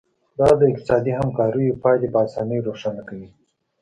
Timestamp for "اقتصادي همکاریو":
0.71-1.79